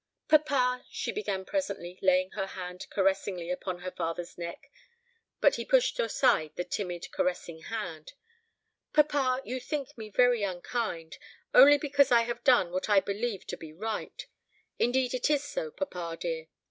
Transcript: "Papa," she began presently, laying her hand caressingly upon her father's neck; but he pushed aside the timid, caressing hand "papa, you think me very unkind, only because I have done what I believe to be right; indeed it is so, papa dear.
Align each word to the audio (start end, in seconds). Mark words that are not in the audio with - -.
"Papa," 0.27 0.83
she 0.89 1.11
began 1.11 1.45
presently, 1.45 1.99
laying 2.01 2.31
her 2.31 2.47
hand 2.47 2.87
caressingly 2.89 3.51
upon 3.51 3.81
her 3.81 3.91
father's 3.91 4.35
neck; 4.35 4.71
but 5.39 5.57
he 5.57 5.63
pushed 5.63 5.99
aside 5.99 6.49
the 6.55 6.63
timid, 6.63 7.11
caressing 7.11 7.59
hand 7.61 8.13
"papa, 8.93 9.43
you 9.45 9.59
think 9.59 9.95
me 9.99 10.09
very 10.09 10.41
unkind, 10.41 11.19
only 11.53 11.77
because 11.77 12.11
I 12.11 12.21
have 12.23 12.43
done 12.43 12.71
what 12.71 12.89
I 12.89 12.99
believe 12.99 13.45
to 13.45 13.57
be 13.57 13.73
right; 13.73 14.25
indeed 14.79 15.13
it 15.13 15.29
is 15.29 15.43
so, 15.43 15.69
papa 15.69 16.17
dear. 16.19 16.47